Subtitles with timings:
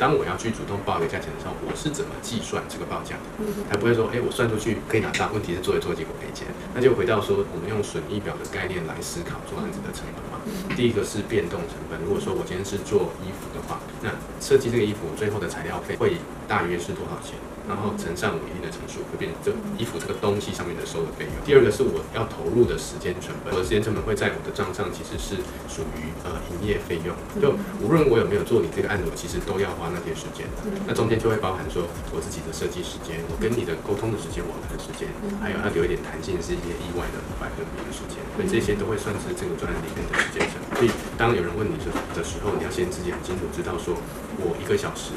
[0.00, 3.44] 当我要去主动报一个价钱的时候，我是怎么计算这个报价的？
[3.68, 6.48] 才不会说，哎，我算出去可以拿到，问题是做一做结果赔钱。
[6.72, 10.40] 那就回到说，我们用损益表的概念来思考做案子的成本嘛。
[10.74, 14.08] 第一个是变动成本，如果说我今天是做衣服的话，那
[14.40, 16.16] 设计这个衣服最后的材料费会
[16.48, 17.36] 大约是多少钱？
[17.68, 21.34] 然后乘上我一定的成数，会变成这衣服这个东西上面的收的费用。
[21.44, 25.38] 第二个是我要投入的时间成本，我的时间成本会在我的账上，其实是
[25.68, 27.14] 属于呃营业费用。
[27.38, 30.68] 就无论我有没有做你这个案子，我其实都要花那些时间的。
[30.84, 35.08] 那中间就会包含说我自己的设计时间，我跟你的沟通的时间，往来的时间，
[35.40, 38.20] 还有要留一点弹性，是一些意外的百分比的时间。
[38.36, 40.76] 所以这些都会算是这个专案里面的时间成本。
[40.76, 43.96] 所以当有人问你说的时候，你要先自己很清楚知道说
[44.36, 45.16] 我一个小时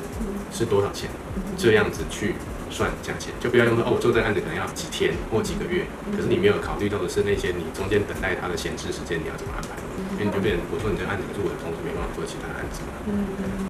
[0.55, 1.11] 是多少钱，
[1.59, 2.39] 这样子去。
[2.73, 9.77] 算价钱，就不要用说哦，我做这个案子可能要几天或几个月，可是你没有考虑到的是那些你中间等待它的闲置时间，你要怎么安排？
[10.13, 13.69] 因为你就变成我说你这个案子，可是我的同时没办法做其他的案子嘛。